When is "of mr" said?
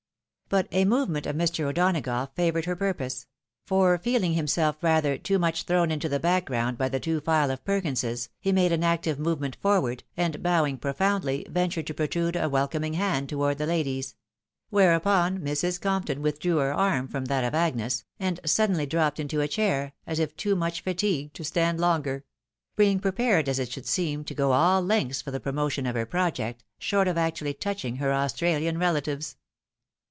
1.27-1.63